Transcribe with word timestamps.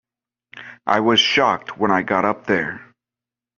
I 0.87 0.99
was 1.01 1.19
shocked 1.19 1.77
when 1.77 1.91
I 1.91 2.01
got 2.01 2.25
up 2.25 2.47
there. 2.47 2.83